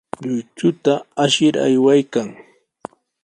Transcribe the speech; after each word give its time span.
Lluychuta 0.23 0.93
ashir 1.23 1.53
aywaykan. 1.65 2.27